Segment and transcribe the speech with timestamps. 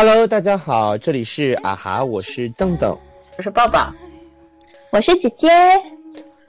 [0.00, 2.96] Hello，大家好，这里是啊哈，我是邓邓，
[3.36, 3.90] 我是抱抱，
[4.92, 5.48] 我是姐姐。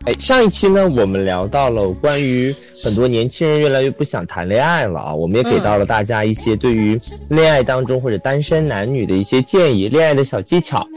[0.06, 2.54] 哎，上一期呢，我们聊到了关于
[2.84, 10.88] 很多年轻人越来越不想谈恋爱了啊，我们也给到了大家一些对于恋爱当中或者单身男女的一些建议，恋爱的小技巧。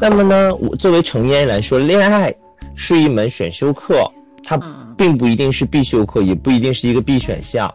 [0.00, 2.32] 那么呢，我作为成年人来说，恋爱
[2.76, 4.08] 是一门选修课，
[4.44, 4.56] 它
[4.96, 7.68] 并不一定是必修课，也不一定是一个必选项。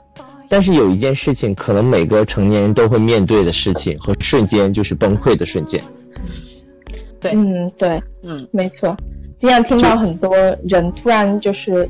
[0.54, 5.84] 但是有一件事情，可能每个成年人都会面对的事情和瞬间，就是崩溃的瞬间。
[7.20, 8.96] 对，嗯，对，嗯，没错。
[9.36, 10.38] 经常听到很多
[10.70, 11.90] 人突然就是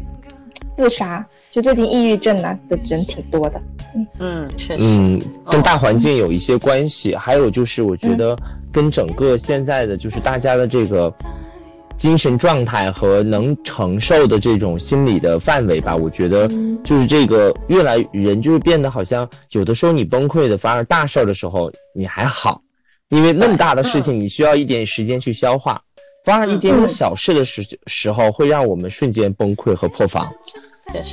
[0.78, 3.62] 自杀，就最近抑郁症啊的人挺多的。
[3.96, 4.86] 嗯嗯，确实。
[4.98, 8.34] 嗯，跟大环境有一些关系，还有就是我觉得
[8.72, 11.14] 跟整个现在的就是大家的这个
[12.04, 16.50] 精神状态和能承受的这种心理的范围吧，我觉得
[16.84, 22.62] 就是这个越来人就是变得好像有的时候你崩溃的，反而大事儿的时候你还好，
[23.08, 25.82] 因为那么大的事情你需要一点时间去消化。
[26.26, 30.30] 反而一点点小事的时时候，会让我们瞬间崩溃和破防，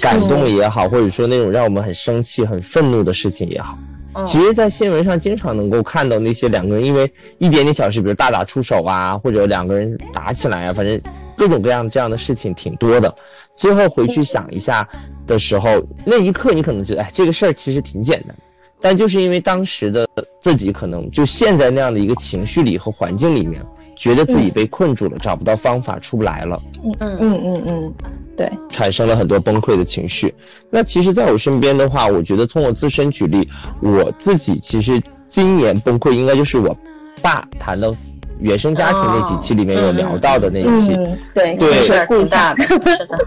[0.02, 3.78] 感动也好，或者说那种让我们很生气、很愤怒的事情也好。
[4.26, 11.00] 其实，在新闻上经常能够看到那些两个人因为一点点小事，比如大打出手啊，或者两个人打起来啊，反正
[11.36, 13.14] 各种各样这样的事情挺多的。
[13.54, 14.86] 最后回去想一下
[15.26, 18.36] 的时候，那一刻你可能觉得，哎，这个事儿其实挺简单，
[18.80, 20.08] 但就是因为当时的
[20.40, 23.64] 自己可能就陷在那样的一个情绪里和环境里面。
[24.00, 26.58] 觉得自己被困住了，找不到方法出不来了。
[26.82, 27.94] 嗯嗯嗯嗯嗯，
[28.34, 30.34] 对，产生了很多崩溃的情绪。
[30.70, 33.46] 那其实，在我身边的话，我觉得从我自身举例，
[33.82, 36.74] 我自己其实今年崩溃，应该就是我
[37.20, 37.92] 爸谈到
[38.38, 40.96] 原生家庭那几期里面有聊到的那一期。
[41.34, 43.18] 对对，是故大的，是的。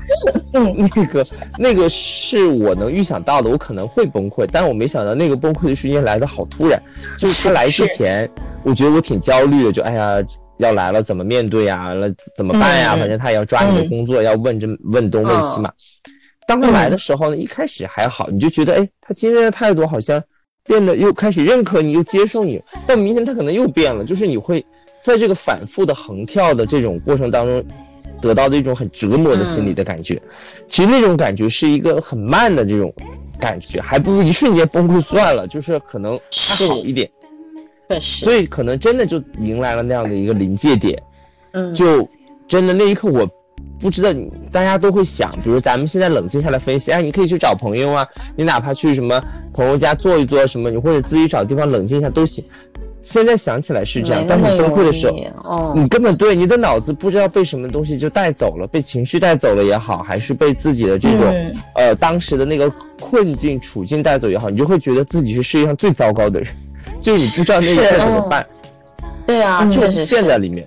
[0.54, 1.28] 嗯，那个
[1.60, 6.82] 那个是我能预想到的，我可能会崩溃，但我没想到那个崩溃的瞬间来的好突然。
[7.20, 8.28] 就是他来之前，
[8.64, 10.17] 我觉得我挺焦虑的，就哎呀。
[10.58, 11.93] 要来了怎么面对呀？
[11.99, 12.95] 那怎么办呀？
[12.95, 15.71] 反正他也要抓你的工作，要问这问东问西嘛。
[16.47, 20.21] 当他来的时候呢，一开始还好，你就觉得哎，他今天的态度好像
[20.65, 22.61] 变得又开始认可你，又接受你。
[22.86, 24.64] 但明天他可能又变了，就是你会
[25.02, 27.64] 在这个反复的横跳的这种过程当中，
[28.21, 30.21] 得到的一种很折磨的心理的感觉。
[30.67, 32.93] 其实那种感觉是一个很慢的这种
[33.39, 37.09] 感觉，还不如一瞬间崩溃算了，就是可能还好一点。
[37.99, 41.02] 所以可能真的就迎来了那样的一个临界点，
[41.52, 42.08] 嗯，就
[42.48, 43.30] 真的那一刻，我
[43.80, 49.21] 不知道你大家都会想，比如咱们现在冷静下来分析，哎，你可以去找朋友啊，你哪怕去什么
[49.54, 52.44] 朋友家坐一坐什么，你或者自己找地方冷静一下都行。
[53.02, 62.71] 现在想起来是这样，当你崩溃的时候，哦，你根本对你的脑子不知道被什么东西就带走了，被情绪带走了也好，还是被自己的这种呃当时的那个
[63.02, 66.48] 困境处境带走也好，你就会觉得自己是世界上最糟糕的人。
[67.03, 68.47] 就你不知道那一刻怎么办，
[69.27, 70.65] 对啊，就是陷在里面。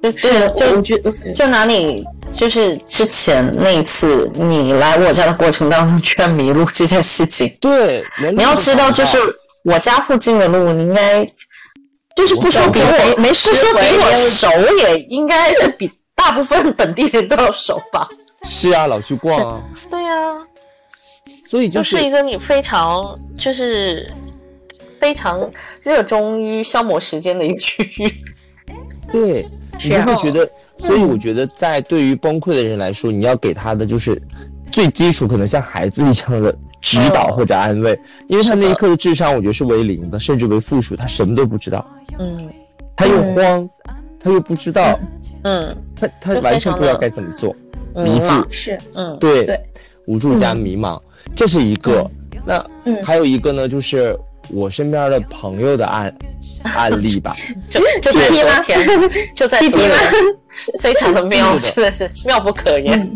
[0.00, 0.96] 对对，就就
[1.34, 7.54] 就拿你就是之前那一次你来我家的过程当中居然迷路这件事情。
[7.60, 8.02] 对，
[8.32, 9.18] 你要知道，就是
[9.64, 11.26] 我家附近的路，你应该
[12.14, 14.48] 就是不说比我没事，不说比我熟，
[14.86, 18.08] 也应该是比大部分本地人都要熟吧？
[18.44, 19.60] 是啊，老去逛啊。
[19.90, 20.38] 对呀，
[21.44, 24.10] 所以就是一个你非常就是。
[25.00, 25.50] 非常
[25.82, 28.12] 热衷于消磨时间的一个区域，
[29.12, 29.46] 对，
[29.84, 30.48] 你会觉得，
[30.78, 34.20] 所以我觉得，在对于崩溃的人来说，你要给他的就是
[34.70, 37.98] 最基础，可能像孩子一样的指导或者安慰，
[38.28, 41.86] 因为他那一刻的智商，我觉得是为零的，甚至为负数，他什么都不知道，
[42.18, 42.50] 嗯，
[42.96, 43.68] 他又慌，
[44.20, 44.98] 他又不知道，
[45.44, 47.54] 嗯，他他完全不知道该怎么做，
[47.94, 49.44] 迷住，是，嗯，对。
[49.44, 49.60] 对，
[50.06, 51.00] 无助加迷茫，
[51.36, 52.10] 这是一个，
[52.46, 52.64] 那
[53.02, 54.18] 还有一个呢，就是。
[54.50, 56.14] 我身边的朋友的案
[56.62, 57.36] 案例吧，
[57.68, 59.90] 就就在昨天，就在 昨天，
[60.80, 63.08] 非常 的妙，真的是妙不可言。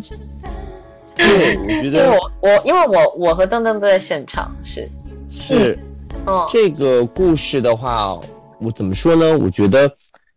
[1.14, 4.88] 对，我觉得，我我因为我我和邓邓都在现场，是
[5.28, 5.78] 是，
[6.26, 8.18] 嗯，这个故事的话，
[8.60, 9.36] 我怎么说呢？
[9.38, 9.90] 我觉得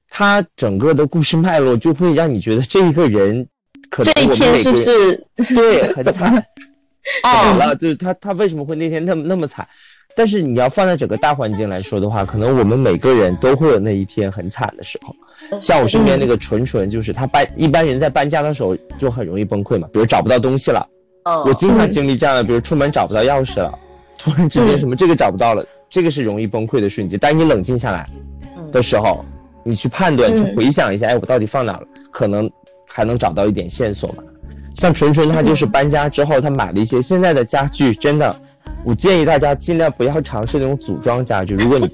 [0.10, 3.48] 他整个的故事脉络就会让你觉得这一个人，
[3.90, 5.16] 可能这一天是不是
[5.56, 6.32] 对很惨？
[7.24, 7.76] 怎么了？
[7.76, 9.66] 就是他他为什么会那天那么那么惨？
[10.16, 15.14] 但是你要放在整个大环境来说的话，可能我们每个人都会有那一天很惨的时候。
[15.60, 20.88] 像我身边那个纯纯，就是他搬一般人在搬家的时候就很容易崩溃嘛，比如找不到东西了。
[21.46, 23.78] 我经常经历这样的，比如出门找不到钥匙了，
[24.18, 27.20] 突然之间什么这个找不到了，这个是容易崩溃的瞬间。
[27.20, 28.08] 但你冷静下来
[28.72, 29.26] 的时候，
[29.64, 31.84] 你去判断、去回想一下，哎，我到底放哪了？
[32.10, 32.50] 可能
[32.88, 34.24] 还能找到一点线索嘛。
[34.78, 38.34] 像纯纯，他就是搬家之后，他买了一些现在的家具，真的。
[38.86, 41.56] 我建议大家尽量不要尝试那种组装家具。
[41.56, 41.90] 如果你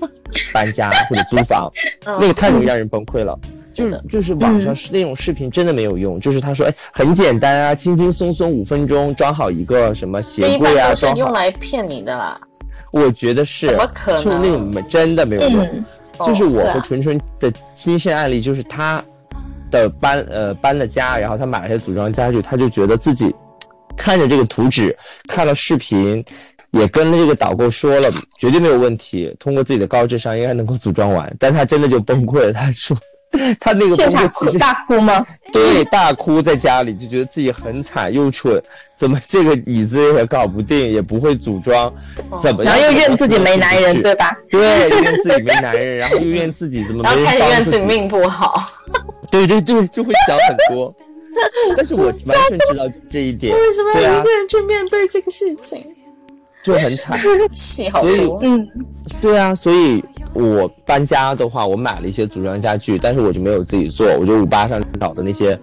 [0.53, 1.71] 搬家或者租房，
[2.05, 3.37] 那个太容易让人崩溃了。
[3.73, 12.37] 就是就是网上是那种视频真的没有用，就是他说哎很简单啊，轻轻松松五分钟装好一个什么鞋柜啊，是用来骗你的啦。
[12.91, 14.23] 我觉得是，怎么可能？
[14.23, 15.85] 就是那种真的没有用。
[16.25, 19.01] 就是我和纯纯的亲身案例，就是他
[19.71, 23.33] 的搬呃搬了家，然后他买了些组装家具，他就觉得自己
[23.95, 24.95] 看着这个图纸，
[25.29, 26.23] 看了视频，
[26.71, 32.97] 也跟了这个导购说了，绝对没有问题，通过自己的高智商应该能够组装完，但他真的就崩溃了，他说。
[33.61, 35.25] 他那个现场哭大哭吗？
[35.53, 38.61] 对，大哭在家里就觉得自己很惨又蠢，
[38.97, 41.89] 怎么这个椅子也搞不定，也不会组装，
[42.41, 42.61] 怎么？
[42.61, 44.37] 然后又怨自己没男人，对吧？
[44.49, 47.03] 对，怨自己没男人，然后又怨自己怎么？
[47.03, 48.69] 然后开始怨自己命不好。
[49.31, 50.93] 对对对，就会想很多。
[51.77, 53.55] 但是我完全知道这一点。
[53.55, 55.85] 为什么要一个人去面对这个事情？
[56.63, 57.19] 就很惨，
[57.51, 58.39] 戏好多。
[58.41, 58.67] 嗯，
[59.21, 60.03] 对啊，所以。
[60.33, 65.59] 我搬家的话，我买了一些组装家具，但是我就没有自己做，我就五八上找的那些，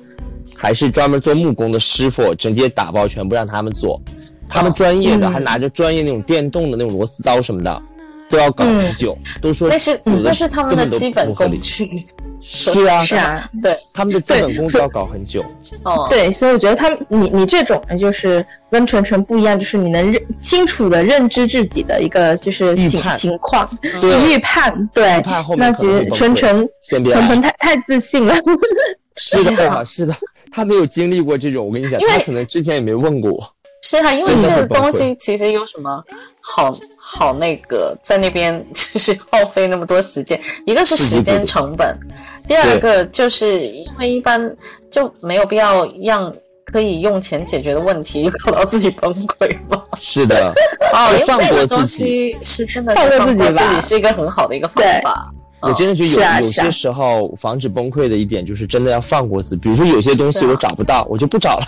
[0.54, 3.98] 还是专门做木工的师傅，直接打包全部让他们做，
[4.46, 7.82] 他们专业的，还拿着专业那种电动的那种螺丝刀什么的，
[8.28, 12.04] 都要搞很久，都说那是那是他们的基本工具。
[12.40, 15.44] 是啊，是啊，对，他们的基本功要搞很久。
[15.84, 23.68] 哦，对，所以我觉得他们，你你这种呢，就是跟纯纯不一样，就是你能认清楚的认知自己的一个就是情情况，
[24.00, 25.22] 对，预判，对，
[25.56, 28.34] 那其实纯纯纯纯太太自信了。
[29.16, 30.14] 是的， 是的，
[30.50, 33.32] 他没有经历过这种，我跟你讲，他可能之前也没问过。
[33.32, 33.52] 我。
[33.82, 36.02] 是啊，因为这个东西其实有什么
[36.40, 36.76] 好？
[37.00, 41.98] 好，那个在那边 就是耗费那么多时间，一个是时间成本，
[42.46, 44.40] 第二个就是因为一般
[44.90, 46.30] 就没有必要让
[46.64, 49.82] 可以用钱解决的问题搞到自己崩溃嘛。
[49.98, 50.52] 是的，
[50.92, 55.32] 哦，因为那个东西是真的是放过自己是一个很好的一个方法。
[55.60, 61.66] 我真的觉得有有些时候防止崩溃的一点就是真的要放过自己，比如说有些东西我找不到，我就不找了。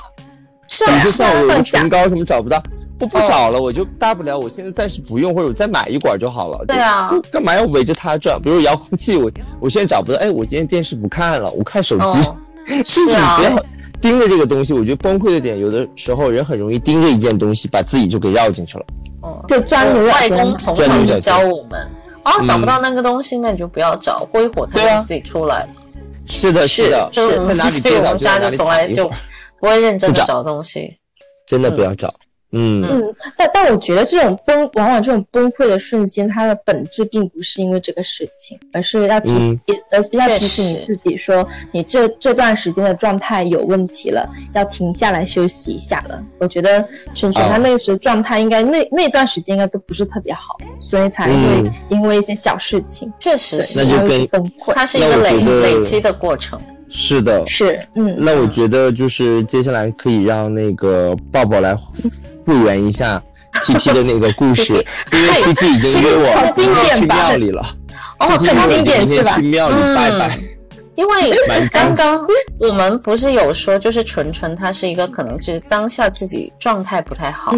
[0.71, 2.63] 是啊，你就像我唇膏什么找不到。
[3.01, 6.63] 我不找了，我就大不了我现在暂时不用，或者我再买一管就好了。
[6.69, 8.39] 对啊，就干嘛要围着它转？
[8.41, 12.83] 比如遥控器，我我现在找不到，哎，我今天电视不看了，我看手机。
[12.85, 13.65] 是啊，不要
[14.03, 14.75] 盯着这个东西。
[14.75, 18.85] 我觉得崩溃的点，有的时候人很容易盯着一件东西，把自己就给绕进去了。
[19.23, 21.81] 哦，就钻牛外公从小就教我们，
[22.23, 25.69] 啊，找不到那个东西，那你就不要找，过一会儿它就自己出来了。
[26.27, 27.71] 是的，是的，是在哪里？
[27.71, 29.11] 所以我们家就从来就
[29.61, 30.43] 不会认真的找。
[30.43, 30.97] 东西，
[31.47, 32.09] 真的不要找。
[32.53, 32.83] 嗯。
[32.83, 39.61] 嗯，但但我觉得这种崩，往往这种崩溃的瞬间，它的本质并不是因为这个事情，而是要提醒，
[39.91, 46.21] 呃，要提醒你自己说，你这这段时间的状态有问题了，要停下来休息一下了。
[46.39, 46.83] 我觉得
[47.15, 53.85] 纯纯他那时状态应该那那段时间应该都不是特别好，所以才会因为一些小事情，确实是。
[54.31, 56.61] 崩溃，它是一个累累积的过程。
[56.91, 61.77] 是的，是，嗯，那我觉得就是接下来可以让那个抱抱来。
[62.47, 63.23] 复原一下
[63.63, 64.73] T T 的那个故事，
[65.13, 66.53] 因为 T T 已经约我
[66.97, 67.65] 去庙里了。
[68.19, 69.37] 哦，很经典是吧？
[69.37, 70.37] 去庙里拜拜。
[70.97, 72.27] 因为刚刚
[72.59, 77.55] 我们不是有说，就是纯纯他是一个可能就是当下自己状态不太好，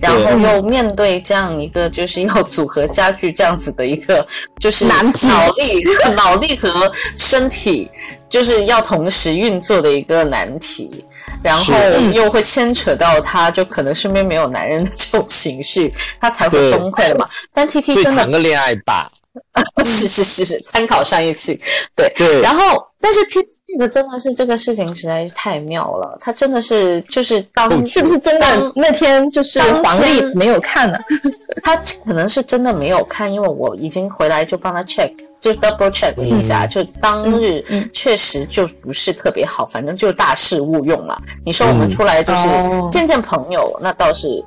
[0.00, 4.24] 然后又面对这样一个就是要组合家具这样子的一个
[4.60, 5.84] 就是难题，脑力
[6.14, 7.90] 脑力和身体
[8.28, 11.04] 就是要同时运作的一个难题，
[11.42, 11.74] 然后
[12.12, 17.28] 又会牵扯到他就可能身边没有男人的这种情绪，他才会崩溃了嘛。
[17.52, 19.08] 但 T T 真的谈个恋爱吧。
[19.84, 21.60] 是是是是，参考上一期，
[21.94, 22.40] 对对。
[22.40, 30.98] 然后，但是听这个真的是这个事情实在是太妙了，他真的是就是当是不是真的那天就是黄历没有看呢？
[31.62, 41.16] 他可能是真的没有看，因为我已经回来就帮他 check，就 double check 了一下，就当日确实就不是特别好，反正就大事勿用了。
[41.44, 42.48] 你说我们出来就是
[42.90, 44.44] 见见朋友，那倒是。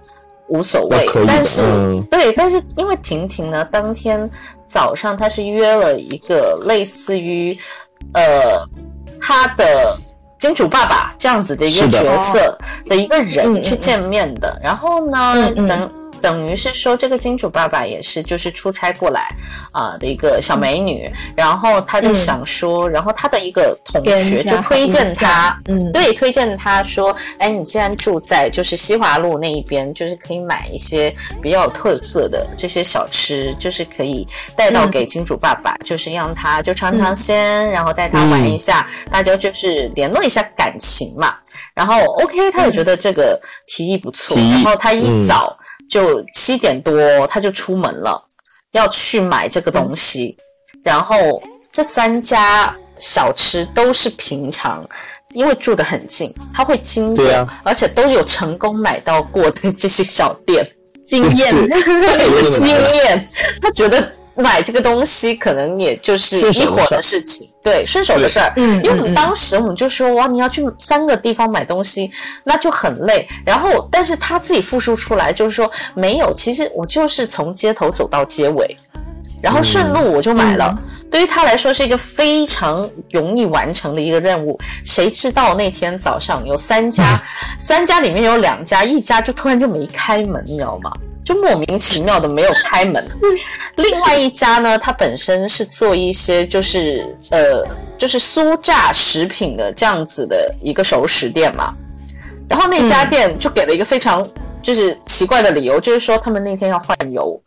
[0.52, 1.62] 无所谓，但是
[2.10, 4.28] 对，但是因为婷婷呢，当天
[4.66, 7.56] 早上她是约了一个类似于，
[8.14, 8.68] 呃，
[9.22, 9.98] 他的
[10.38, 15.92] 金主爸爸这样子的一个角色的一个人去见面的，然后呢，等。
[16.22, 19.30] 等于是说，这个金主爸爸也是就是出差过来
[19.72, 41.36] 啊的一个小美女，然后他就想说，然后他的一个同学就推荐他，嗯，对，推荐他说，哎，你既然住在就是西华路那一边，就是可以买一些比较有特色的这些小吃，就是可以带到给金主爸爸，就是让他就尝尝鲜，然后带他玩一下，大家就是联络一下感情嘛。
[41.74, 45.58] 然后 OK，他也觉得这个提议不错，然后他一早。
[45.90, 48.24] 就七点多他就出门了，
[48.72, 50.38] 要去买这个东西。
[50.84, 51.42] 然后
[51.72, 54.86] 这三家小吃都是平常，
[55.34, 57.26] 因为住得很近，他会经过，
[57.64, 60.66] 而且都有成功买到过的这些小店，
[61.06, 61.54] 经验，
[62.52, 63.28] 经验，
[63.62, 64.12] 他觉得。
[64.40, 68.54] 买这个东西可能也就是一会儿的事情，对，顺手的事儿。
[68.56, 72.10] 嗯，因为我们当时我们就说哇，你要去三个地方买东西，
[72.44, 73.28] 那就很累。
[73.46, 78.78] 然后，但是他自己复述出来就是说没有，其实我就是从街头走到街尾，
[79.42, 80.78] 然后顺路我就买了。
[81.12, 84.60] 对于他来说是一个非常容易完成的一个任务。
[84.86, 87.20] 谁知道那天早上有三家，
[87.58, 90.92] 三家里面有两家，一家就突然就没开门，你知道吗？
[91.30, 93.08] 就莫名其妙的没有开门。
[93.78, 97.64] 另外一家呢，它本身是做一些就是呃
[98.00, 101.72] 就是酥炸食品的这样子的一个熟食店嘛。
[102.50, 104.28] 然后那家店就给了一个非常
[104.60, 107.40] 就是奇怪的理由，就是说他们那天要换油，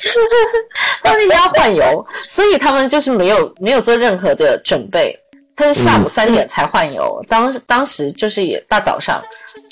[1.02, 5.18] 他们那天要换油，所以他们就是没有没有做任何的准备。
[5.56, 9.22] 他是下午三点才换油，当时当时就是也大早上。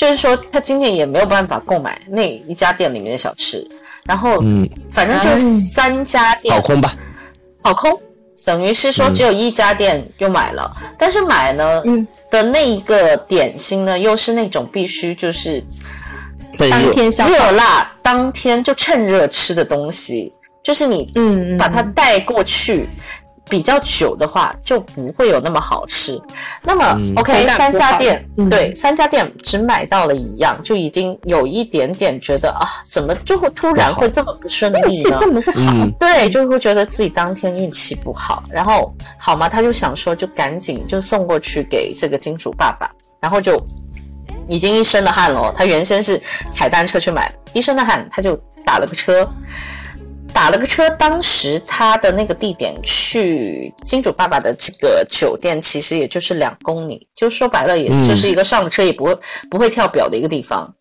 [0.02, 3.64] 就是说，他今天也没有办法购买那一家店里面的小吃，
[4.02, 5.30] 然后，嗯，反正就
[5.68, 6.52] 三家店。
[6.52, 6.92] 跑空吧，
[7.62, 7.96] 跑空，
[8.44, 11.80] 等于是说只有一家店又买了，但是买呢
[12.32, 15.62] 的那一个点心呢，又是那种必须就是
[16.68, 20.32] 当天热辣，当天就趁热吃的东西，
[20.64, 21.56] 就是你嗯。
[21.56, 22.88] 把它带过去。
[23.52, 26.18] 比较久的话就不会有那么好吃。
[26.62, 34.88] 那么，OK，三家店，对，三家店只买到了一样，就已经有一点点觉得啊，怎么就会突然会这么不顺利呢？
[34.88, 35.60] 运气这么不好，
[36.00, 38.42] 对，就会觉得自己当天运气不好。
[38.50, 42.90] 然后，好嘛，他就想说，就赶紧就送过去给这个金主爸爸。
[43.20, 43.62] 然后就
[44.48, 45.52] 已经一身的汗了。
[45.54, 46.18] 他原先是
[46.50, 49.28] 踩单车去买的，一身的汗，他就打了个车。
[50.32, 59.16] 打了个车，当时他的那个地点去金主爸爸的这个酒店，其实也就是两公里，就说白了，也就是一个上了车也不会
[59.50, 60.74] 不会跳表的一个地方。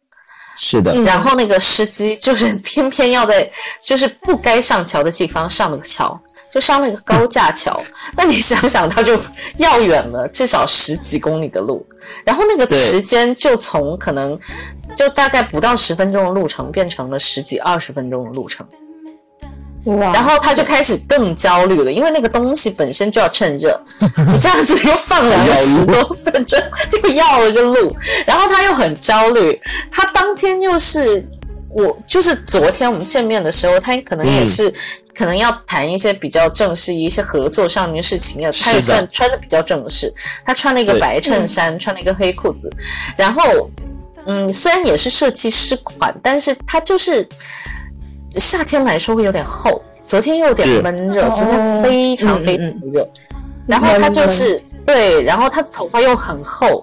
[0.57, 0.93] 是的。
[1.03, 3.49] 然后那个司机就是偏偏要在
[3.83, 6.19] 就是不该上桥的地方上了个桥，
[6.51, 7.81] 就上了一个高架桥。
[8.15, 9.19] 那你想想，他就
[9.57, 11.85] 要远了至少十几公里的路，
[12.23, 14.37] 然后那个时间就从可能
[14.95, 18.65] 就大概不到十分钟的路程，变成了十几二十分钟的路程。
[19.83, 23.81] 然后他就开始更焦虑了，因为那个东西本身就要趁热，
[24.27, 27.95] 你 这样子又放两个十多分钟就要了个路，
[28.25, 29.59] 然后他又很焦虑。
[29.89, 31.27] 他当天又是
[31.69, 34.71] 我，就是昨天我们见面的时候，他可能也是
[35.15, 38.51] 可能要谈一些比较正式一些合作上面的事情呀。
[38.61, 40.13] 他也算穿的比较正式，
[40.45, 42.71] 他穿了一个白衬衫，穿了一个黑裤子，
[43.17, 43.41] 然后
[44.27, 47.27] 嗯，虽然也是设计师款，但是他就是。
[48.37, 53.07] 夏天来说会有点厚，昨天又有点闷热，昨天非常非常热，
[53.67, 56.81] 然后他就是对，然后他的头发又很厚，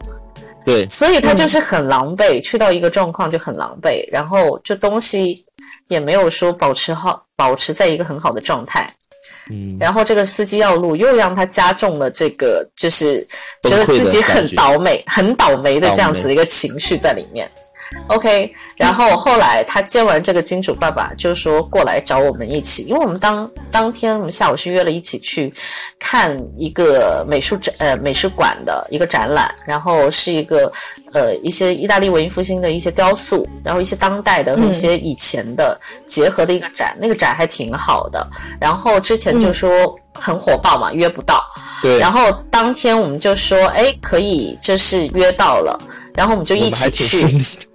[0.65, 5.45] 对，所以他就是很狼狈，去到一个状况就很狼狈，然后就东西
[5.89, 8.89] 也没有说保持好，保持在一个很好的状态，
[9.51, 13.27] 嗯，然后这个司机要路又让他加重了这个，就是
[13.63, 17.51] 觉得自己很倒霉、很倒霉的这样子一个情绪在里面。
[18.09, 25.53] OK，然后后来他见完这个金主爸爸，就说过来找我们一起，因为我们当当天我们下午是约了一起去
[25.99, 30.71] 看一个美术展，呃，美术馆的一个展览，然后是一个
[31.13, 38.27] 呃一些意大利文艺复兴的一些雕塑，然后一些当代的和一些以前的结合的一个展，那个展还挺好的。
[38.61, 39.99] 然后之前就说。
[40.13, 41.45] 很火爆嘛，约不到。
[41.83, 41.99] 对。
[41.99, 45.79] 然后当天我们就说，哎，可以，就是约到了，
[46.15, 47.27] 然后我们就一起去。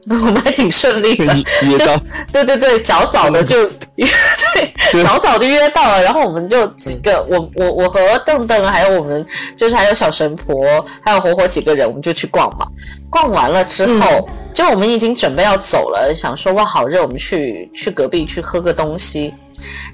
[0.10, 1.26] 我们还挺顺利的。
[1.64, 1.98] 约到。
[2.32, 3.62] 对对对，早早的就
[3.96, 4.06] 约，
[4.92, 6.04] 对，早早的约到了。
[6.04, 9.26] 然后我们就几个，我我我和邓邓，还有我们，
[9.56, 12.68] 就是还有小神婆，还有火火几个人，我们就去逛嘛。
[13.10, 19.34] 逛完了之后，就我们已经准备要走了，想说哇，好热，我们去去隔壁去喝个东西。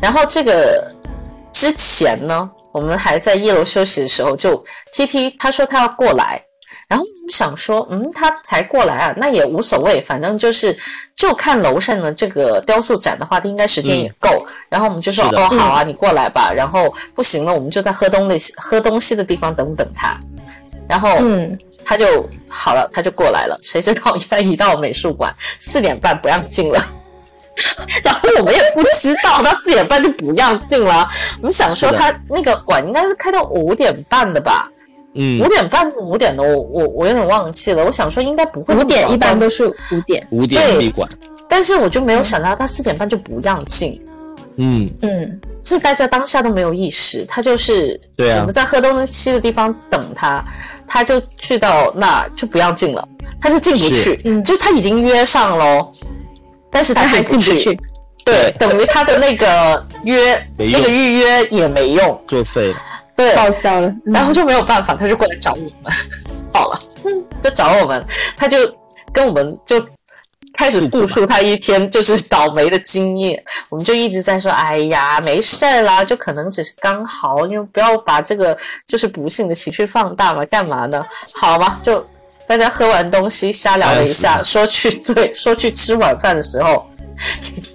[0.02, 0.90] 然后这个。
[1.52, 4.62] 之前呢，我们还在一楼休息的时候，就
[4.94, 6.42] T T 他说他要过来，
[6.88, 10.78] 然后我们想说，嗯，他才过来啊，那也无所谓，反正就是
[11.16, 14.46] 就看楼上的这个雕塑展的话，他应该时间也够。
[14.70, 16.54] 然后我们就说，哦，好啊，你过来吧。
[16.54, 20.18] 然后不行了，我们就在喝东西喝东西的地方等等他。
[20.88, 23.60] 然后，嗯，他就好了，他就过来了。
[23.62, 26.84] 谁知道一到美术馆四点半不让进了。
[28.04, 31.08] 然后我们也不知道，他四点半就不让进了。
[31.38, 34.70] 我们想说他那个馆应该是开到五点半的吧？
[35.16, 37.84] 嗯，五点半五点的，我我我有点忘记了。
[37.84, 38.76] 我想说应该不会。
[38.76, 39.74] 五点一般都是五
[40.06, 41.10] 点，五点闭馆。
[41.50, 43.92] 但是我就没有想到他四点半就不让进，
[44.58, 44.88] 嗯。
[45.02, 48.42] 嗯，是大家当下都没有意识，他就是对啊。
[48.42, 50.46] 我们在喝东西的地方等他，
[50.88, 53.06] 他就去到那就不让进了，
[53.42, 54.44] 他就进不去，嗯。
[54.44, 55.92] 就是他已经约上喽，
[56.72, 57.80] 但是他进不去，
[58.26, 62.78] 对，等于他的那个约那个预约也没用，作废了。
[63.16, 63.88] 对，报销了。
[63.88, 64.14] 嗯。
[64.14, 65.94] 然后就没有办法，他就过来找我们，
[66.54, 66.80] 好了，
[67.44, 68.06] 就找我们，
[68.38, 68.58] 他就
[69.12, 69.84] 跟我们就
[70.54, 78.58] 开始复述他一天就是倒霉的经验，我们就一直在说，哎呀，没事儿啦，就可能只是刚好，因为不要把这个
[78.88, 81.06] 就是不幸的情绪放大嘛，干嘛呢？
[81.34, 82.06] 好嘛，就
[82.50, 86.84] 大家喝完东西瞎聊了一下，说去对， 说去吃晚饭的时候，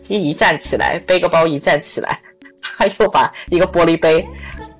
[0.08, 2.18] 一一站起来，背个包一站起来，
[2.76, 4.26] 他又把一个玻璃杯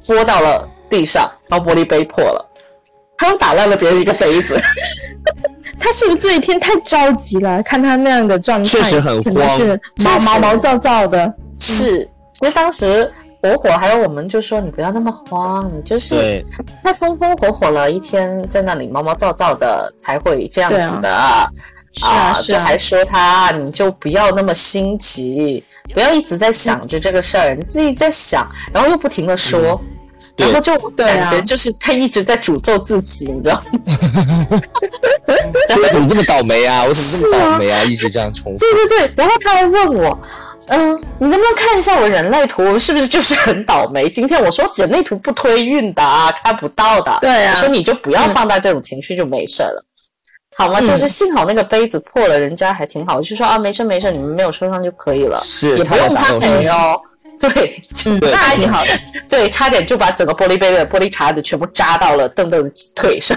[0.05, 2.51] 拨到了地上，然后玻璃杯破了，
[3.17, 4.61] 他又打烂了别人一个杯子。
[5.79, 7.63] 他是不是这一天太着急了？
[7.63, 11.33] 看他那样的状态，确实很可能慌是毛毛毛躁躁的。
[11.57, 12.01] 是，
[12.41, 13.09] 因为当时
[13.45, 16.43] 火火还有我们就说你不要那么慌，你就是，
[16.83, 21.11] 太风风火火了，一天在那里毛毛躁躁的才会这样子的。
[21.93, 29.79] 是啊，啊就还，说他，你就不要那么心急，不要一直在想着这个事儿，你自己在想，然后又不停的说，
[30.35, 34.59] 对然后就感觉就是他一直在诅咒自己，你知道吗？
[35.77, 36.83] 我怎么这么倒霉啊？
[36.85, 37.85] 我怎么这么倒霉啊？
[37.85, 38.59] 一直这样重复。
[38.59, 40.19] 对对对，然后他还问我，
[40.69, 44.09] 嗯，你能不能看一下我人类图是不是就是很倒霉？
[44.09, 47.19] 今天我说人类图不推运的啊，看不到的。
[47.21, 49.85] 对啊我说你就不要放大这种情绪就没事了。
[50.57, 50.79] 好吗？
[50.81, 57.01] 嗯就是幸好那个杯子破了，人家还挺好，就说啊，没事没事，你们没有受伤就可以了，是也不用他赔哦。
[57.41, 58.91] 对，嗯，对差一点挺好的。
[59.29, 63.37] 对，差点就把整个玻璃杯的玻璃碴子全部扎到了邓邓腿上，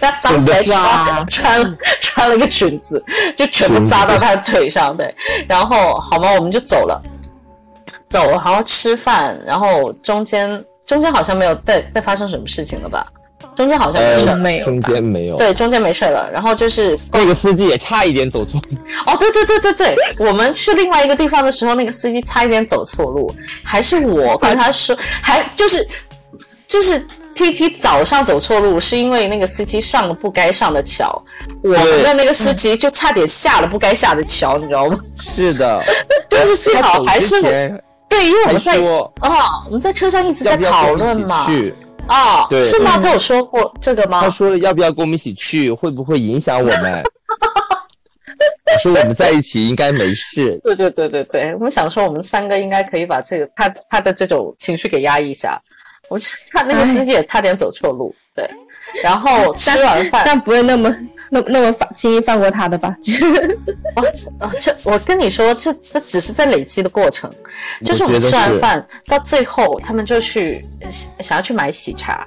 [0.00, 3.02] 他 当时还穿穿穿了一个裙子，
[3.36, 4.96] 就全部扎到他的腿上。
[4.96, 5.14] 对，
[5.48, 6.32] 然后好吗？
[6.32, 7.02] 我们就走了，
[8.04, 13.06] 走，然后吃饭，然后中间中间好像没有再再发生什么事情了吧？
[13.54, 15.36] 中间好像没事呃儿，没有中间没有。
[15.36, 16.30] 对，中间没事了。
[16.32, 18.60] 然后就是那个司机也差一点走错。
[19.06, 25.86] 哦，对对对对对， 我们去另外一个地方的时候，那个司机差一点走错路，还是我跟他说， 还就是
[26.66, 26.98] 就是
[27.34, 31.22] T T 早上走错路，是因为那个司机上了不该上的桥，
[31.62, 34.98] 我们的那个司机就差点下了不该下的桥，你知道吗？
[35.20, 35.82] 是的，
[36.30, 37.42] 就是幸好还是我
[38.08, 41.74] 对，因为我们在说啊、我们在车上一直在讨论嘛，去？
[42.12, 42.96] 啊，对是吗？
[42.96, 44.30] 嗯他有说过这个吗他？
[44.30, 45.72] 说要不要跟我们一起去？
[45.72, 47.02] 会不会影响我们？
[48.74, 50.58] 我说我们在一起应该没事。
[50.62, 55.58] 对对对对对，我们想说我们三个应该可以把这个他他的这种情绪给压抑一下。
[56.08, 58.48] 我差那个司机也差点走错路，对。
[59.02, 60.94] 然后 吃完饭，但不会那么
[61.30, 62.96] 那那么放轻易放过他的吧？
[64.40, 67.32] 哦，这我跟你说，这这只是在累积的过程，
[67.84, 72.26] 就是我们吃完饭到最后，他们就去呃想要去买喜茶，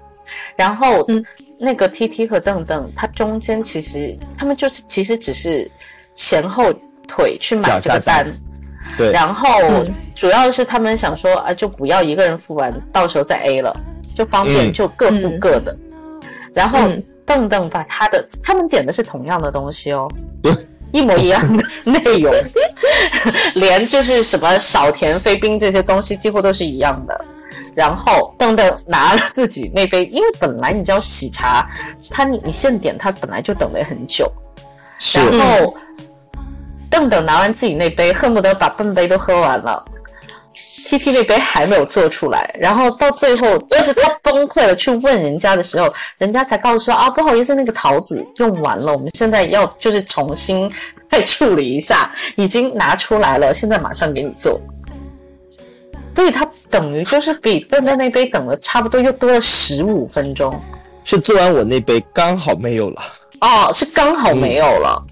[0.56, 1.24] 然后嗯
[1.60, 5.70] 那个 T T 和邓邓，他中间其实他们就是其实只是
[6.14, 6.74] 前后
[7.08, 8.28] 腿去买这个单单，
[8.98, 13.76] 对，然后嗯主要是他们想说啊，就不要一个人付完，到时候再 A 了，
[14.16, 14.74] 就方便嗯。
[14.74, 15.40] 就各付嗯。
[15.40, 15.78] 各的。
[16.56, 17.04] 然后嗯。
[17.28, 20.08] 邓邓把他的，他们点的是同样的东西哦，
[20.92, 22.32] 一模一样的内容，
[23.56, 27.26] 连就是什么少甜飞冰这些东西几乎都是一样的。
[27.74, 31.68] 然后邓邓拿了自己那杯，因为本来你知道喜茶，
[32.12, 34.32] 他你你现点，他本来就等了很久，
[35.16, 35.76] 然后
[36.92, 39.84] 邓邓拿完自己那杯，恨不得把半杯都喝完了。
[40.86, 50.70] T T 那杯还没有做出来，然后到最后 就是他崩溃了，去问人家的时候，人家才告诉说啊，不好意思，那个桃子用完了，我们现在要就是重新
[51.10, 54.60] 再处理一下，已经拿出来了，现在马上给你做。
[56.14, 60.58] 所以他等于就是比邓邓那杯等了差不多又多了十五分钟
[61.04, 63.02] 是做完我那杯刚好没有了。
[63.42, 65.06] 哦，是刚好没有了。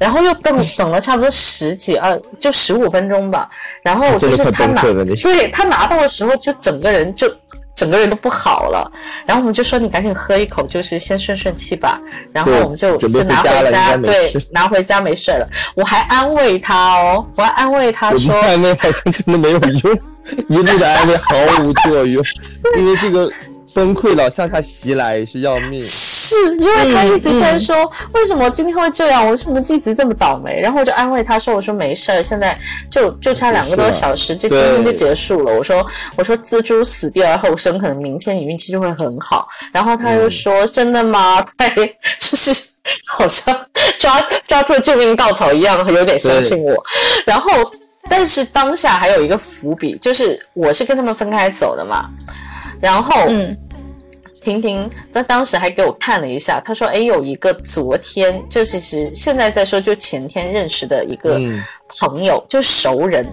[0.00, 3.48] 然后又等等了差不多十几二，就十五分钟吧。
[3.82, 7.30] 然后就是他拿对他拿到的时候，就整个人就
[7.74, 8.90] 整个人都不好了。
[9.26, 12.00] 然后我们就说你赶紧喝一口，就是先顺顺气吧。
[12.32, 15.46] 然后我们就就拿回家对，拿回家没事了。
[15.74, 19.98] 我还安慰他哦，我还安慰他说，安慰好像真的没有用，
[20.48, 22.24] 一路的安慰毫无作用，
[22.78, 23.30] 因为这个
[23.74, 25.78] 崩溃了向他袭来是要命。
[25.78, 30.60] 是因为他一直在说、为什么今天会这样，我为什么一直这么倒霉？
[30.60, 32.56] 然后我就安慰他说：“我说没事儿，现在
[32.88, 42.54] 就就差两个多小时，这今天就结束了。”我说：“我说蜘蛛死地而后生，可能明天你运气就会很好。”然后他又说：“真的吗？”对，就是
[43.08, 43.66] 好像
[43.98, 46.80] 抓抓住救命稻草一样，有点相信我。
[47.26, 47.50] 然后，
[48.08, 52.08] 但是当下还有一个伏笔，就是我是跟他们分开走的嘛。
[52.80, 53.56] 然后，嗯，
[54.40, 61.40] 婷婷她当时还给我看了一下，她说：“哎，有一个昨天，就其实现在在说，就前天认识的一个
[62.00, 63.26] 朋友，就熟人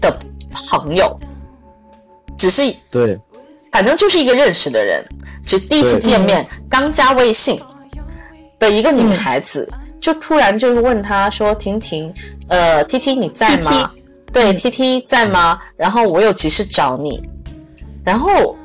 [0.00, 0.16] 的
[0.70, 1.18] 朋友，
[2.38, 3.18] 只是对，
[3.70, 5.04] 反正就是一个认识的人，
[5.44, 7.60] 只第一次见面，刚加微信。”
[8.58, 9.68] 的一个女孩子，
[10.00, 12.14] 就突然就是问他说：“婷婷，
[12.46, 13.90] 呃，T T 你在吗？
[14.32, 15.58] 对，T T 在吗？
[15.76, 17.20] 然后我有急事找你。
[18.04, 18.56] 然后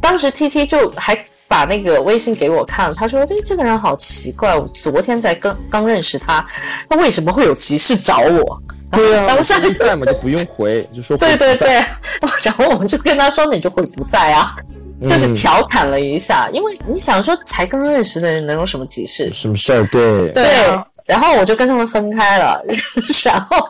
[0.00, 1.16] 当时 T T 就还
[1.48, 6.44] 把那个微信给我看，他说：‘哎，这个人好奇怪，我昨天才刚刚认识他，
[6.88, 11.82] 他为什么会有急事找我？’对啊，当下 在嘛就不用回，就说对对对。
[12.42, 14.56] 然后 我们就跟他说：‘你就会不在啊。’
[15.02, 19.30] 就是调侃了一下，因为你想说才刚认识的人能有什么急事？
[19.34, 19.86] 什么事儿？
[19.92, 20.44] 对对。
[21.06, 22.64] 然后我就跟他们分开了，
[23.22, 23.68] 然后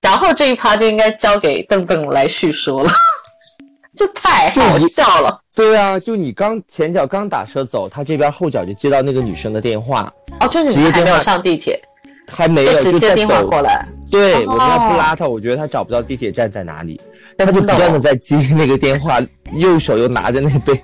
[0.00, 2.90] 然后这一趴就应该交给邓邓来叙说了，
[3.96, 5.38] 就太好笑了。
[5.54, 10.12] 对啊，就你刚前脚刚打车走，他这边后脚就接到那个女生的电话。
[10.40, 11.80] 哦，就是你还没有上地铁，
[12.30, 13.86] 还没有直接电话过来。
[14.10, 17.00] 对，我们要不拉他，我觉得他找不到地铁站在哪里。
[17.36, 19.20] 但他就不断的在接那个电话，
[19.54, 20.74] 右手又拿着那杯，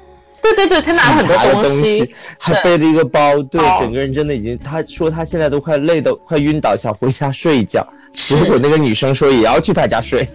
[0.41, 7.87] 对对对，他拿很多东西，还背了一个包，对，整个人真的已经，他说他现在都快累的快晕倒，想回家睡一觉。
[8.15, 10.27] 结果那个女生说也要去他家睡，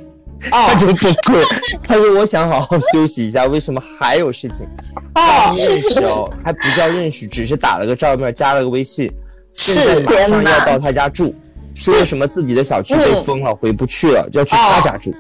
[0.52, 1.44] 他就崩溃，
[1.84, 4.68] 他说我想好好休息一下，为什么还有事情？
[5.14, 9.12] 刚认识哦，还不叫认识，只是打了个照面，加了个微信，
[9.54, 11.34] 现在马上要到他家住，
[11.74, 15.14] 说什么自己的小区被封了，回不去了，要去他家住。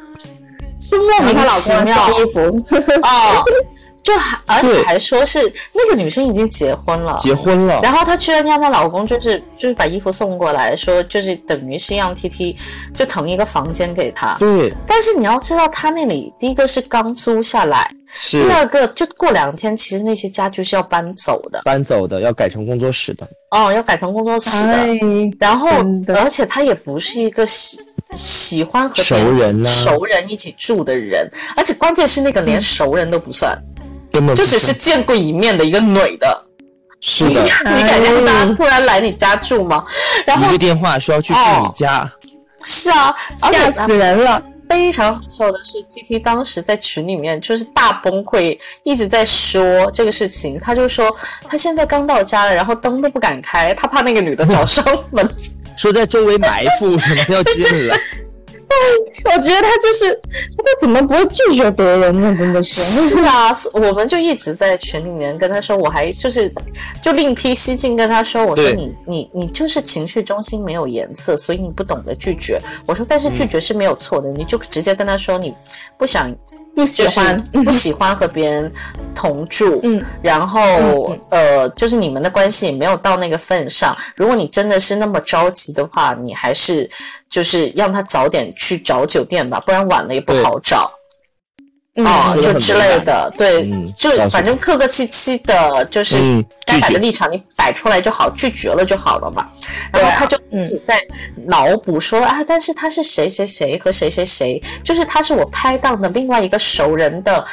[0.81, 2.39] 就莫名其妙衣服
[3.03, 3.45] 哦，
[4.03, 5.39] 就还而且还说是
[5.73, 12.57] 那个女生已经结婚了，结婚了，然后她居然让她老公就是就是把衣服送过来，说就是等于是让 T T
[12.93, 14.35] 就腾一个房间给她。
[14.39, 18.43] 对，但是你要知道，她那里第一个是刚租下来，是。
[18.43, 23.25] 第二个就过两天，其实那些家具是要搬走的，搬走的要改成工作室的。
[23.51, 24.85] 哦，要改成工作室的，
[25.39, 25.69] 然后
[26.15, 27.79] 而且她也不是一个喜。
[28.13, 33.57] 喜欢和熟人呢，熟人一起住的人，而且关键是那个连熟人都不算，
[34.13, 36.45] 根本就只是见过一面的一个女的。
[37.01, 37.43] 是的，
[37.75, 39.83] 你敢让他突然来你家住吗？
[40.25, 42.09] 然后一个电话说要去住你家，
[42.63, 44.41] 是啊，吓死人了。
[44.69, 50.57] 非常好笑的是，T T 当时在群里面就是大崩溃，一直在说这个事情。
[50.59, 51.13] 他就说
[51.47, 55.29] 他现在刚到家了，然后灯都不敢开，他怕那个女的找上门。
[55.75, 57.99] 说在周围埋伏，什么要进来？
[59.35, 60.19] 我觉得他就是
[60.57, 62.35] 他怎么不会拒绝别人呢？
[62.37, 66.51] 真的是是啊，我们就一直在群里面跟他说，我还就是
[67.01, 72.59] 就另辟蹊径跟他说，我说你你你就是情绪中心没有颜色，所以你不懂得拒绝。
[72.85, 75.53] 我说但是拒绝是没有错的，你就直接跟他说你
[75.97, 76.33] 不想。
[76.75, 78.71] 不喜欢，不喜欢和别人
[79.13, 83.95] 同住，嗯，然后呃，就是你们的关系也没有到那个份上。
[84.15, 86.89] 如果你真的是那么着急的话，你还是
[87.29, 90.91] 就是让他早点去找酒店吧，不然晚了也不好找。
[91.95, 93.63] 哦，就之类的，对，
[93.97, 96.17] 就反正客客气气的，就是
[96.65, 99.47] 该摆的立场你摆出来就好，拒绝了就好了嘛。
[99.91, 100.37] 然后他就
[100.83, 100.99] 在
[101.45, 107.45] 脑补说啊，但是他是谁谁谁和谁谁谁，就是他是我拍档的另外一个熟人的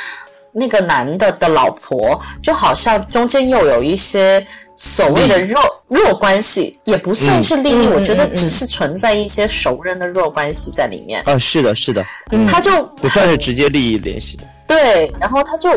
[0.53, 4.47] 那个男的的老婆，就好像中间又有一些。
[4.83, 11.23] 所谓的弱弱关系也不算是利益，我觉得只是存在一些熟人的弱关系在里面。
[11.27, 12.03] 啊，是的，是的，
[12.49, 14.41] 他就不算是直接利益联系。
[14.67, 15.71] 对，然后他就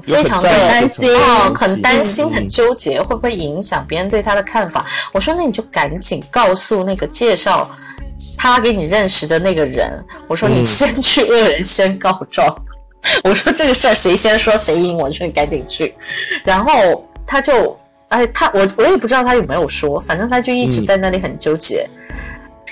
[0.00, 4.86] 非常的担心，哦，很担心，很纠结，会不会影响别人对他的看法？
[5.12, 7.70] 我说，那你就赶紧告诉那个介绍
[8.38, 12.48] 他给你认识的那个人，我说你先去恶人先告状。
[13.22, 15.94] 我说这个事儿谁先说谁赢，我说你赶紧去。
[16.42, 17.76] 然后他就。
[18.08, 21.88] 哎，他我我也不知道他有没有说，反正他就一直在那里很纠结，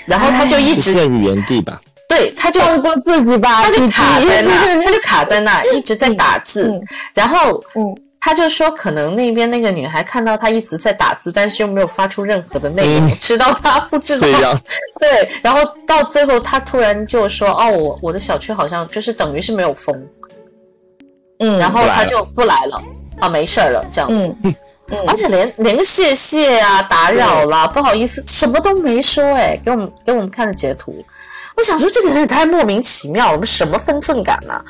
[0.05, 1.81] 然后他就一直陷于原地吧。
[2.07, 6.79] 对，他就放过自己吧，他就卡在那，他就卡在那，一直在打字。
[7.13, 7.83] 然后，嗯，
[8.19, 14.57] 他就说可能那边那个女孩看到他一直在打字，但是又没有发出任何的内容，知道他 不知道。
[14.99, 19.99] 对，然后到最后他突然就说：“哦，我我的小区好像就是等于是没有风。”
[21.39, 22.81] 嗯，然后他就不来了
[23.19, 24.33] 啊，没事儿了，这样子。
[25.07, 31.03] 而且连连个谢谢啊，打扰了，不好意思，什么都没说，哎，给我们给我们看的截图，
[31.57, 34.63] 我想说这个人也太莫名其妙了，什么分寸感呢？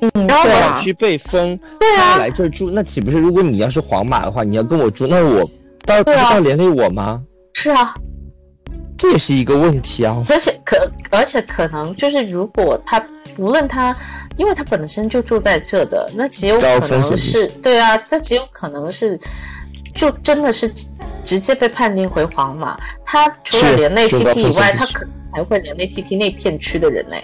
[0.00, 5.48] 嗯，然后我去被封，对啊他来这儿住，那岂不是如果你要是皇马的话，你要跟我住，那我
[5.86, 7.22] 到不要连累我吗？
[7.54, 7.94] 是啊，
[8.98, 10.22] 这也是一个问题啊。
[10.28, 13.02] 而且可而且可能就是如果他
[13.38, 13.96] 无论他，
[14.36, 19.18] 因为他本身就住在这的，那极有可能是对啊，那极有可能是
[19.94, 20.70] 就真的是
[21.24, 22.78] 直接被判定回皇马。
[23.04, 27.16] 他除了连累 TT 以外，他可能还会连累 TT 那片区的人呢、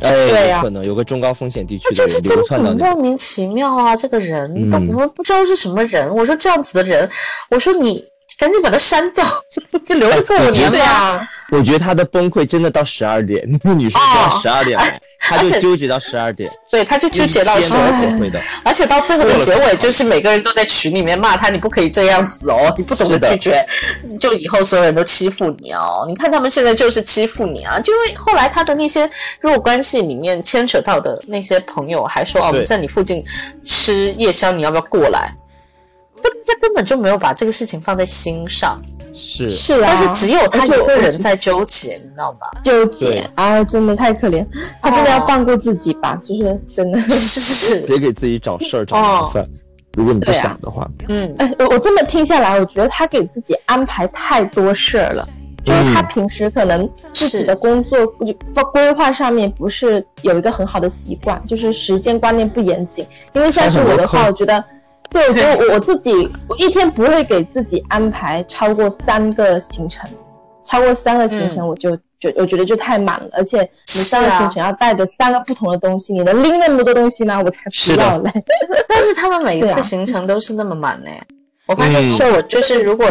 [0.00, 2.42] 哎，对啊可能有个中高风险地区的人就是真的。
[2.66, 3.96] 很莫名其妙啊！
[3.96, 6.12] 这个人嗯都我们不知道是什么人。
[6.14, 7.08] 我说这样子的人，
[7.50, 8.04] 我说你
[8.38, 9.24] 赶紧把它删掉，
[9.84, 10.76] 就留着过我觉年吧。
[10.78, 18.42] 对啊，我觉得他的崩溃真的到十二点，那 个女生哦到十二点来，他就纠结到十二点，对，他就纠结到十二点。
[18.64, 23.66] 而且到最后的结尾，就是每个人都在群里面骂他，你不可以这样子哦， 你不懂得拒绝，
[24.18, 26.04] 就以后所有人都欺负你哦。
[26.08, 29.08] 你看他们现在就是欺负你啊，就因为后来他的那些
[29.40, 33.22] 如果关系里面牵扯到的那些朋友，还说哦，我们在你附近
[33.64, 35.34] 吃夜宵，你要不要过来？
[36.22, 38.80] 不，这根本就没有把这个事情放在心上，
[39.12, 42.60] 是，是啊，但是只有他一个人在纠结，你知道吗？
[42.62, 44.46] 纠结，啊，真的太可怜，
[44.80, 45.24] 他真的要哦。
[45.26, 46.98] 放过自己吧，就是真的。
[47.00, 47.40] 是是
[47.80, 49.46] 是， 别给自己找事儿找麻烦。
[49.94, 55.28] 如果你不想的话，嗯，哎，我我这么听下来，我觉得他给自己安排太多事儿了。
[55.64, 63.06] 就是他平时可能自己的工作就规划上面不是有一个很好的习惯，就是时间观念不严谨。
[63.32, 64.64] 因为像是我的话，我觉得，
[65.12, 70.08] 对，我觉得我我自己，我一天不会给自己安排超过三个行程，
[70.64, 77.40] 超过三个行程我就就我觉得就太满了，而且你三个行程要带着三个不同的东西，你能拎那么多东西吗？
[77.44, 77.60] 我才
[77.94, 78.30] 不要嘞。
[78.88, 81.10] 但是他们每一次行程都是那么满呢、
[81.66, 83.06] 我发现我就是如果，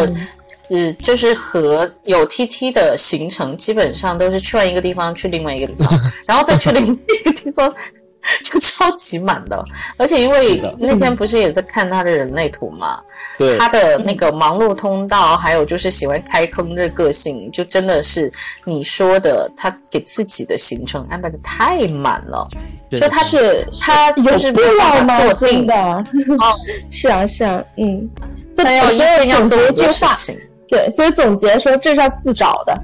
[0.68, 7.72] 呃，就是和有 TT 的行程，基本上都是去完一个地方去另外一个地方， 然后再去另一个地方，
[8.44, 9.64] 就超级满的。
[9.96, 13.00] 而且因为那天不是也在看他的人类图嘛，
[13.36, 18.32] 对，他的那个忙碌通道，还有就是喜欢开坑这个性，就真的是
[18.64, 22.48] 你说的，他给自己的行程安排的太满了。
[22.90, 25.18] 就他是他就是有必没有办要吗？
[25.18, 25.74] 法做定真的，
[26.38, 26.54] 哦，
[26.90, 28.06] 是啊是啊，嗯，
[28.54, 30.40] 这他要一定要做很多结一件，事情。
[30.72, 32.80] 对，所以总结说这是要自找的，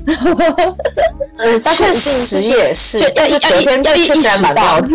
[1.38, 4.88] 呃， 确实也是，就但是昨天确实还蛮妙的。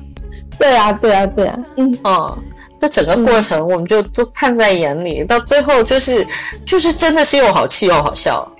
[0.58, 2.38] 对啊对啊对啊，嗯，嗯，
[2.80, 6.26] 就整个过程我们就都看在眼里，到最后就是
[6.64, 8.50] 就是真的是又好气又好笑。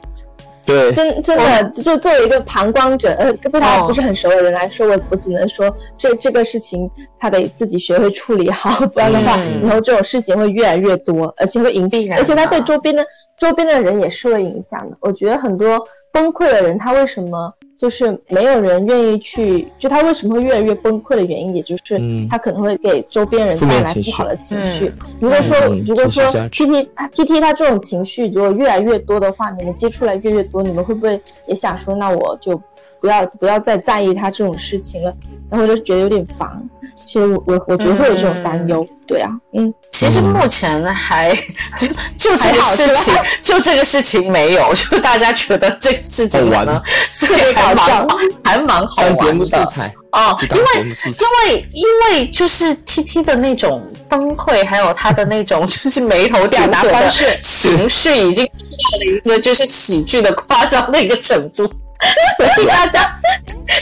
[0.69, 3.87] 对，真真的就作为一个旁观者，呃，对他哦。
[3.87, 9.65] 不是很熟的人来说，我我只能说这这个事情他得自己学会处理好， 不然的话，嗯。
[9.65, 13.03] 以后这种事情会越来越多，而且会影响，必然而且他对周边的
[13.39, 14.97] 周边的人也是会影响的。
[15.01, 22.29] 我觉得很多崩溃的人，他为什么就是没有人愿意去，就他为什么会越来越崩溃的原因，也就是嗯。
[22.29, 24.87] 他可能会给周边人带来不好的情绪。
[24.89, 32.61] 嗯如果说、嗯如果说情绪价值 T 他 T T 他这种情绪如果越来越多的话，你们接触来越越多，你们会不会也想说，那我就
[33.01, 35.15] 不要不要再在意他这种事情了？
[35.51, 36.69] 然后就觉得有点烦。
[36.95, 41.33] 其实我我我觉得会有这种担忧，对啊，嗯，其实目前还
[41.79, 48.07] 就就这个事情， 就这个事情没有， 就大家觉得这个事情呢，所以还蛮
[48.43, 49.33] 还蛮好的。
[49.33, 50.65] 目素材，哦，因为。
[51.07, 61.71] 因为因为就是 T T 的那种崩溃，还有他的那种 就是眉头紧锁的表达方式情绪，已经到了一个就是喜剧的夸张的一个程度。
[62.55, 63.11] 所 以大家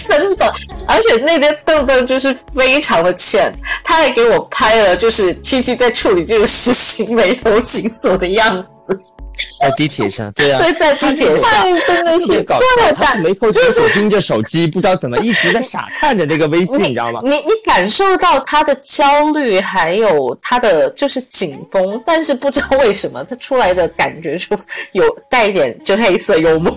[0.07, 0.53] 真的，
[0.87, 8.99] 而且那边豆豆就是非常的欠，他还给我拍了就是 T T 在处理这个事情眉头紧锁的样子，
[9.61, 11.51] 在地铁上，对啊，对，在地铁上。
[11.87, 17.21] 真的是特别搞笑，他是眉头紧锁盯着手机，不知道怎么一直在傻看着那个微信，你知道吗？
[17.23, 24.57] 你你感受到他的焦虑，还有他的就是紧绷，但是不知道为什么他出来的感觉就
[24.93, 26.77] 有带一点就黑色幽默。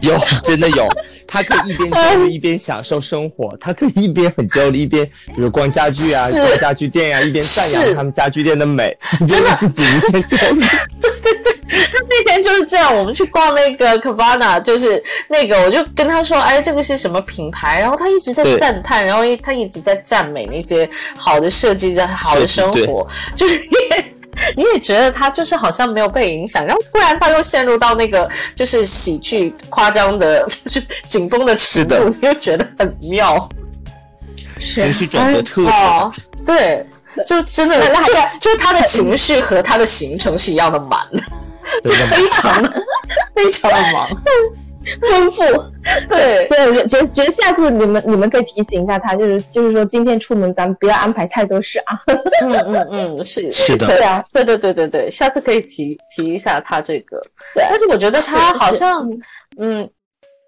[0.00, 0.86] 有，真的有。
[1.32, 10.60] 他可以一边焦虑一边享受生活， 他可以一边很焦虑一边，比如逛家具啊、逛家具店呀、一边赞扬他们家具店的美，真的自己无限焦虑。
[10.60, 17.80] 他那天就是这样，我们去逛那个 Cabana，就是那个，我就跟他说，哎，这个是什么品牌？
[17.80, 23.58] 然后他一直在赞叹，然后他一直在赞美那些好的设计、好的生活，就是
[24.56, 33.48] 你也觉得他就是好像没有被影响，然后突然他又陷入到那个就是喜剧夸张的， 就是紧绷的尺度，你就觉得很妙。
[34.74, 36.12] 情绪转折特别大哦，
[36.46, 36.86] 对，
[37.26, 41.22] 就真的就就他的情绪和他的行程是一样的满的。
[41.84, 42.72] 真的非常的
[43.34, 44.08] 非常的忙。
[45.10, 45.42] 丰富。
[46.08, 52.00] 对，所以我觉得觉得下次你们你们可以提醒一下他，就是就是说今天出门咱们不要安排太多事啊。
[52.42, 57.20] 嗯嗯嗯，是 是的，对啊，对对对对对，下次可以提提一下他这个。
[57.54, 59.08] 对，但是我觉得他好像
[59.58, 59.88] 嗯，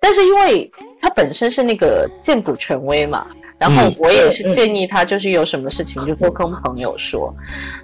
[0.01, 0.70] 但是因为
[1.01, 3.27] 他本身是那个剑谱权威嘛。
[3.64, 7.35] 然后我也是建议他，就是有什么事情就多跟朋友说。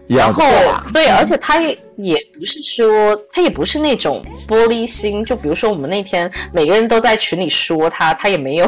[0.06, 0.44] 然后
[0.92, 5.24] 对，而且他也也不是说他也不是那种玻璃心。
[5.24, 8.66] 就比如说我们那天每个人都在群里说他，他也没有，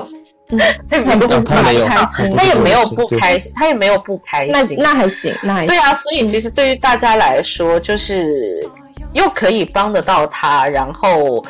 [0.89, 4.79] 他也没有不开心，他也没有不开心，他也没有不开心。
[4.79, 5.69] 那那还行，那还行。
[5.69, 8.67] 对啊，所以其实对于大家来说，就是
[9.13, 11.45] 又可以帮得到他，然后。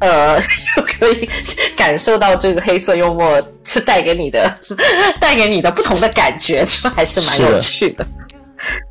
[0.00, 0.40] 呃，
[0.76, 1.28] 就可以
[1.76, 4.50] 感受到这个黑色幽默是带给你的，
[5.20, 8.06] 带给你的不同的感觉，就还是蛮有趣的。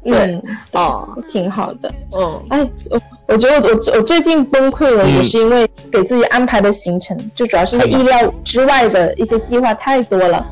[0.06, 0.42] 嗯，
[0.74, 1.92] 哦，挺好的。
[2.16, 10.46] 嗯，哎，我我觉得我我最近崩溃了，也是因为给自己安排的行程，就主要是意料之外的一些计划太多了，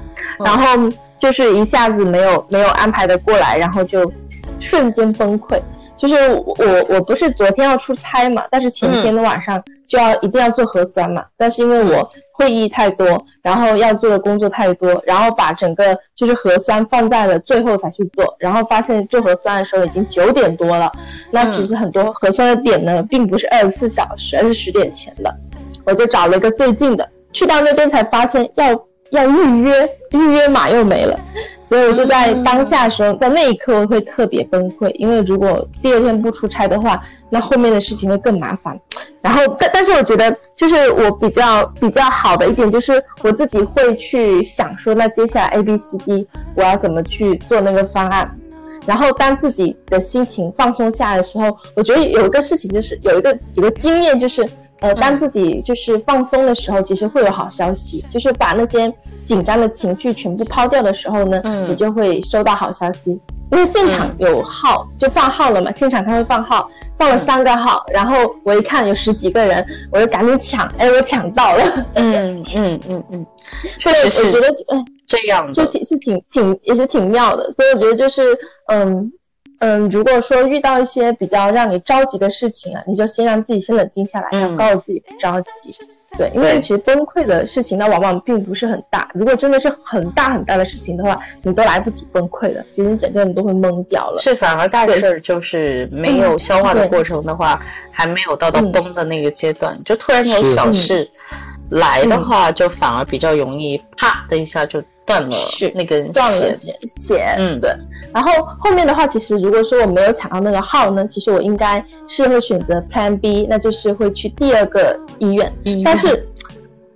[0.43, 4.11] 然后就是一下子没有没有安排的过来，然后就
[4.59, 5.61] 瞬间崩溃。
[6.01, 6.55] 就是我
[6.89, 20.91] 我不是昨天要出差嘛，但是前天的晚上就要一定要做核酸嘛，但是因为我会议太多，然后要做的工作太多，然后把整个就是核酸放在了最后才去做，然后发现做核酸的时候已经九点多了，
[21.29, 25.31] 那其实很多核酸的点呢并不是二十四小时，而是十点前的，
[25.85, 28.71] 我就找了一个最近的，去到那边才发现要
[29.11, 31.19] 要预约，预约码又没了。
[31.71, 38.77] 所以我就在当下的时候，在那一刻我会特别崩溃，因为如果第二天不出差的话，那后面的事情会更麻烦。
[39.21, 48.29] 然后，但但是我觉得，就是我比较比较好的一点，就是我自己会去想说，那接下来 A B C D 我要怎么去做那个方案。
[48.85, 54.45] 然后当自己的心情放松下来的时候，我觉得有一个事情就是有一个有个经验就是。
[54.81, 58.03] 呃，当自己就是放松的时候，其实会有好消息。
[58.09, 58.91] 就是把那些
[59.23, 63.19] 紧张的情绪全部抛掉的时候呢，你就会收到好消息。
[63.51, 71.85] 因为现场有号，就放号了嘛，现场他会放号，放了三个号，然后我一看有十几个人，我就赶紧抢，哎，我抢到了。
[71.95, 73.25] 嗯嗯嗯嗯，
[73.77, 77.51] 确实是，我觉得嗯这样就挺是挺挺也是挺妙的。
[77.51, 78.35] 所以我觉得就是
[78.67, 79.11] 嗯。
[79.61, 85.75] 嗯，如果说遇到一些比较让你着急的事情啊，你就先让自己先冷静下来，要告诉自己不着急。
[86.17, 89.09] 对，因为其实崩溃的事情呢，往往并不是很大。
[89.13, 94.17] 如果真的是很大很大的事情的话，你都来不及崩溃的，其实你整个人都会懵掉了。
[94.19, 97.57] 是，反而大事儿就是没有消化的过程的话，
[97.91, 101.07] 还没有到到崩的那个阶段，就突然有小事
[101.69, 104.81] 来的话，就反而比较容易啪的一下就。
[105.11, 105.35] 断了
[105.75, 107.69] 那根断了线线，嗯对。
[108.13, 115.53] 然后后面的话，其实如果说我没有抢到那个号呢，其实我应该是会选择 Plan B，那就是会去第二个医院。
[115.83, 116.29] 但是，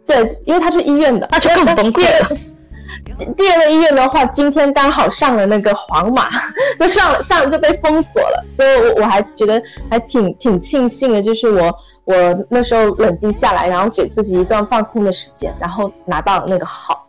[0.05, 2.37] 对，因为他去医院的，那就更崩溃了。
[3.37, 6.29] 第二个医院的话，今天刚好上了那个黄码，
[6.79, 11.73] 就上了上就被封锁了，所以我我还觉得还挺挺庆幸的，就是我
[12.03, 12.15] 我
[12.49, 17.04] 那时候冷静下来，然后给自己一段放空的时间，然后拿到了那个号。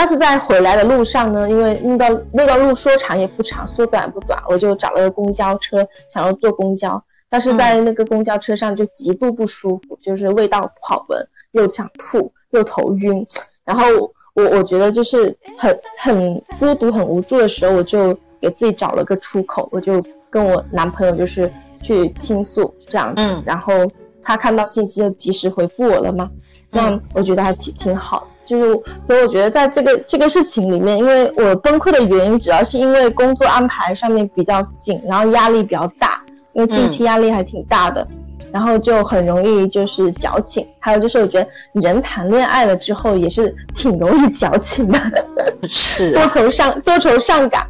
[0.00, 7.04] 但是在回来的路上呢，因为那段那段路说长也不长，说短也不短，我就找了个公交车，想要坐公交。
[7.28, 13.26] 但是在那个公交车上就极度不舒服，就是味道不好闻，又想吐，又头晕。
[13.62, 13.84] 然后
[14.32, 23.42] 我我觉得就是很很孤独、很无助的时候，我就给自己找了个出口，我就跟我男朋友就是去倾诉这样子。
[23.44, 23.74] 然后
[24.22, 26.30] 他看到信息就及时回复我了嘛，
[26.70, 28.26] 那我觉得还挺挺好。
[28.50, 36.20] 就是，所以我觉得在这个这个事情里面，因为我崩溃的原因主要是因为工作安排上面比较紧，然后压力比较大，
[36.54, 38.04] 因为近期压力还挺大的，
[38.50, 40.66] 然后就很容易就是矫情。
[40.80, 41.48] 还有就是，我觉得
[41.80, 44.98] 人谈恋爱了之后也是挺容易矫情的，
[45.68, 47.64] 是多愁善多愁善感。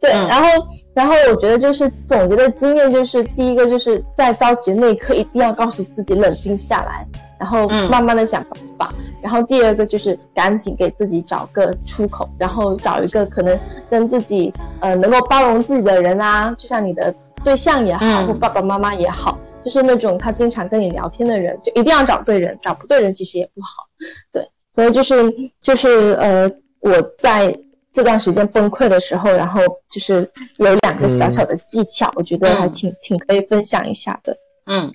[0.00, 0.46] 对，然后
[0.94, 7.04] 然后我觉得就是总结的经验就是，第一个就是在着急那一刻一定要告诉自己冷静下来。
[7.40, 17.12] 然后慢慢的想办法，然后第二个就是赶紧给自己找个出口，然后找一个可能跟自己呃能够包容自己的人啊，就像你的
[17.42, 23.86] 对象也好，或爸爸妈妈也好，就是那种他经常跟你聊天的人，就一定要找对人，找不对人其实也不好。
[24.30, 25.14] 对，所以就是
[25.60, 27.58] 就是呃我在
[27.90, 34.36] 这段时间崩溃的时候，然后就是有两个小小的技巧，我觉得还挺挺可以分享一下的。
[34.66, 34.92] 嗯，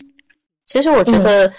[0.67, 1.51] 其实我觉得。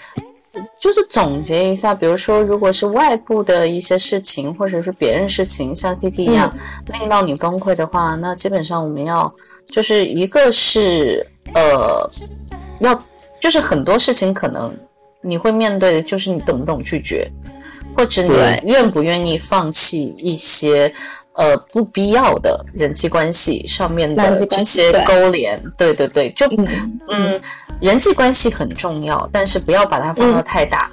[0.79, 6.53] 就是总结一下，比如说，如果是外部的一些事情，或者是别人事情，像 T T 一样
[6.99, 9.31] 令到你崩溃的话，那基本上我们要
[9.67, 12.09] 就是一个是呃，
[12.79, 12.97] 要
[13.39, 14.75] 就是很多事情可能
[15.21, 17.29] 你会面对的就是你懂不懂拒绝，
[17.95, 20.91] 或者你愿不愿意放弃一些
[21.37, 25.59] 呃不必要的人际关系上面的这些勾连。
[25.77, 26.45] 对对对，就
[27.07, 27.39] 嗯，
[27.79, 30.91] 人际关系很重要，但是不要把它放得太大。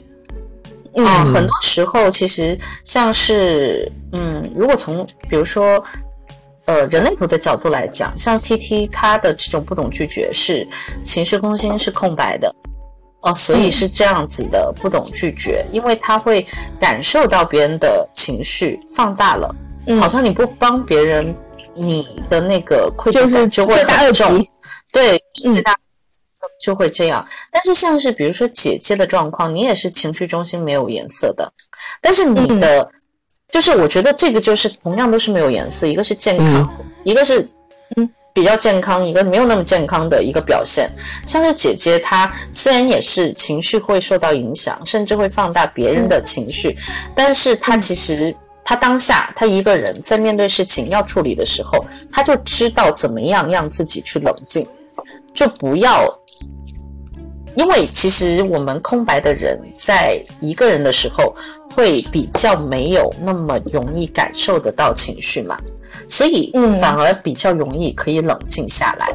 [0.97, 5.85] 啊，很多时候其实像是嗯，如果从比如说。
[6.67, 10.67] 呃，人类图的角度来讲，像 T T 他的这种不懂拒绝是
[11.05, 12.51] 情绪空心是空白的
[13.21, 16.47] 哦，所以是这样子的不懂拒绝，因为他会
[16.81, 19.55] 感受到别人的情绪放大了，
[20.01, 21.35] 好像你不帮别人，
[21.75, 24.45] 你的那个愧疚感就会很重，
[24.93, 25.63] 对，嗯。
[26.61, 27.27] 就会这样。
[27.51, 31.51] 但是像是比如说姐姐的状况，你也是情绪中心没有颜色的，
[32.01, 32.89] 但是你的。
[33.51, 36.69] 就是我觉得这个就是同样都是没有颜色，一个是健康，
[37.03, 37.41] 一个是
[37.97, 38.09] 嗯。
[38.35, 40.91] 比较健康，一个没有那么健康的一个表现。
[41.25, 46.77] 像是姐姐她虽然也是情绪会受到影响，甚至会放大别人的情绪，
[47.15, 54.67] 但是她其实他当下他一个人在面对事情要处理的时候，他就知道怎么样让自己去冷静，
[55.35, 56.13] 就不要。
[57.57, 61.33] 因为其实我们空白的人在一个人的时候，
[61.71, 65.57] 会比较没有那么容易感受得到情绪嘛，
[66.09, 69.09] 所以反而比较容易可以冷静下来。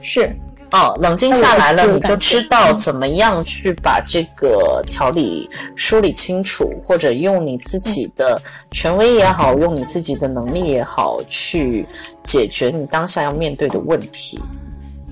[0.00, 0.30] 是
[0.76, 8.40] 哦，冷静下来了，你就知道怎么样去把这个条理梳理清楚，或者用你自己的
[8.72, 11.86] 权威也好，用你自己的能力也好，去
[12.22, 14.38] 解决你当下要面对的问题。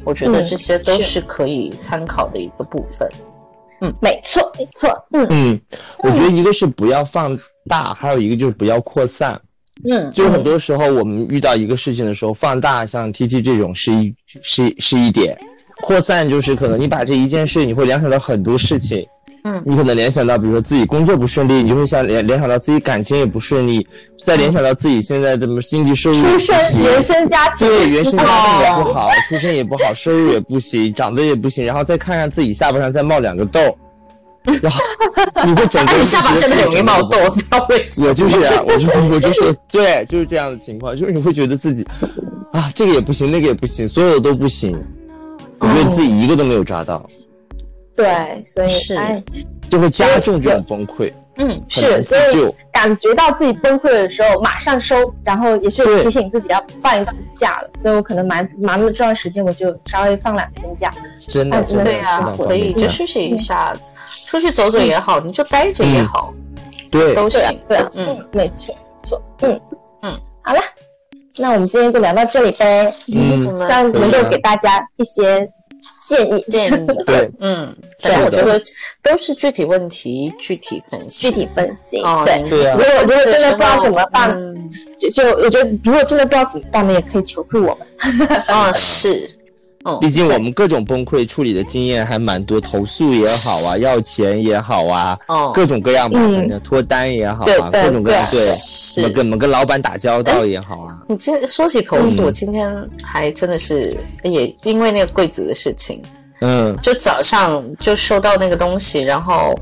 [0.04, 3.08] 我觉得这些都是可以参考的一个部分。
[3.80, 4.90] 嗯，没错，没错。
[5.12, 5.60] 嗯嗯，
[6.00, 7.34] 我觉得一个是不要放
[7.70, 9.40] 大，还有一个就是不要扩散。
[9.90, 15.36] 嗯，就很多时候我们遇到一个事情的时候，放大像 T T 这种是一是是一点，
[15.82, 19.06] 扩散就是可能你把这一件事，你会联想到很多事情。
[19.46, 23.86] 嗯，你可能联想到，比如说自己工作不顺利，你就会想联联想到自己感情也不顺利，
[24.24, 33.60] 再联想到自己现在怎么经济收入出身原生家庭对原生家庭也不好，出身也不好，收入也不行，长得也不行，然后再看看自己下巴上再冒两个痘，
[34.62, 34.80] 然后
[35.44, 38.08] 你会整个下巴真的很容易冒痘，不知道为什么。
[38.08, 41.86] 我就是啊，我就我就是对，就是这样的情况，就是你会觉得自己
[42.50, 44.74] 啊这个也不行，那个也不行，所有的都不行，
[45.64, 47.08] 我觉得自己一个都没有抓到。
[47.96, 48.98] 对，所以是
[49.70, 51.12] 就会加重这种崩溃。
[51.36, 57.70] 嗯，是，所以感觉到自己崩溃的时候，马上收，然后也是提醒自己要放一放假了。
[57.82, 60.92] 所以我可能忙忙的这段时间，我就稍微放两天假。
[61.20, 63.92] 真的，真的，对啊，可以就休息一下子，
[64.26, 66.32] 出去走走也好，你就待着也好，
[66.90, 67.60] 对，都行。
[67.68, 69.60] 对啊，嗯，没错，没错，嗯
[70.02, 70.12] 嗯，
[70.42, 70.60] 好了，
[71.36, 72.94] 那我们今天就聊到这里呗。
[73.12, 75.48] 嗯，这样能够给大家一些。
[76.06, 78.58] 建议 建议对，嗯，对，我觉得
[79.02, 82.00] 都是具体问题具体分析，具体分析。
[82.24, 82.76] 对对啊。
[82.78, 84.34] 如果如果真的不知道怎么办，
[84.98, 88.26] 就就我觉得如果真的不知道怎么办呢，也可以求助我们。
[88.46, 89.28] 啊， 是。
[90.00, 95.18] 毕竟我们各种崩溃处理的经验还蛮多，投诉也好啊，要钱也好啊，
[95.52, 98.46] 各种各样吧，反正脱单也好啊，各种各样对，
[98.94, 100.98] 怎么跟怎么跟老板打交道也好啊。
[101.06, 102.72] 你这说起投诉，我今天
[103.02, 106.02] 还真的是也因为那个柜子的事情，
[106.40, 109.54] 嗯，就早上就收到那个东西，然后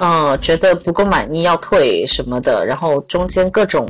[0.00, 3.88] 嗯觉得不够满意要退什么的，然后中间各种。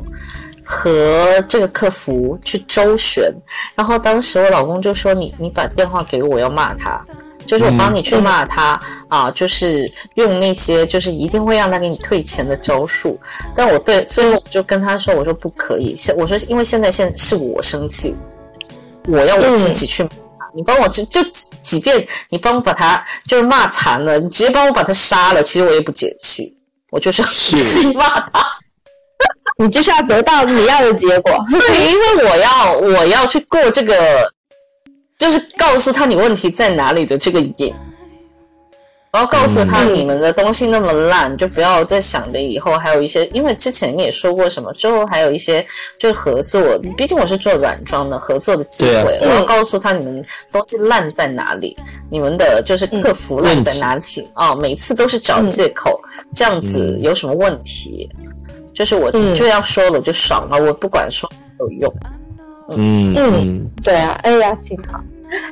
[0.69, 3.33] 和这个客服去周旋，
[3.73, 7.01] 然后当时我老公就说：“你你把电话给我，要骂他，
[7.45, 13.15] 就是我帮你去骂他啊，就是用那些就是一定会让他给你退钱的招数。”
[13.55, 18.17] 但我对最后我就跟他说：“我说不可以，现我说因为现在现是我生气，
[19.07, 21.21] 我要我自己去骂他，你帮我就就
[21.61, 26.57] 即便你帮我把他就是骂残了，你直接帮我把他杀了，其实我也不解气，
[26.91, 28.45] 我就是要去骂他。”
[29.59, 34.31] 你就是要得到你要的结果，对，因为我要我要去过这个，
[35.17, 37.73] 就是告诉他你问题在哪里的这个瘾，
[39.13, 45.65] 我要告诉他你们的东西那么烂，就不要再想着以后还有一些，因为之前你也说过什么，之后还有一些
[45.99, 51.75] 就是合作，毕竟我是做软装的，合作的机会，我要告诉他你们东西烂在哪里，
[52.11, 54.01] 你们的就是客服烂在哪里
[54.35, 55.99] 啊，每次都是找借口，
[56.35, 58.07] 这样子有什么问题？
[58.77, 61.27] 就是我就要说了，我就爽了，我不管说
[61.59, 61.91] 有用。
[62.69, 65.01] 嗯嗯，对啊，哎呀，挺好。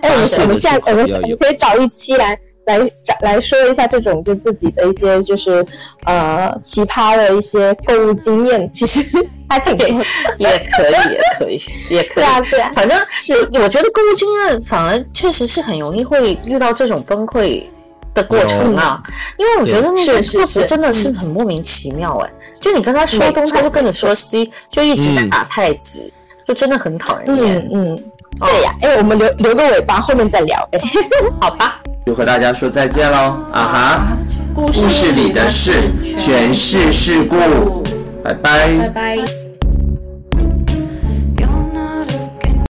[0.04, 1.10] 哎，我们我们下我们
[1.40, 5.66] 可以找一期来来找来说一下这种就自己的一些就是
[6.04, 9.04] 呃奇葩的一些购物经验，其实。
[9.48, 9.78] 还挺
[10.40, 12.24] 也可以也可以 也可以。
[12.24, 17.64] 对啊对啊，反正是我觉得购物经验反而确实是很容易会遇到这种崩溃
[18.16, 19.00] 的过程啊，
[19.38, 26.12] 因为我觉得那些是是真的是很莫名其妙哎，就你跟他说东，他就跟你说西，就一直在打太极，
[26.44, 27.58] 就真的很讨人厌。
[27.72, 28.04] 嗯嗯，
[28.40, 30.82] 对呀，哎，我们留留个尾巴，后面再聊呗，
[31.40, 31.80] 好吧？
[32.06, 33.18] 就和大家说再见喽，
[33.52, 34.08] 啊哈，
[34.56, 37.84] 故事里的事，全是事故，
[38.24, 39.45] 拜拜，拜拜。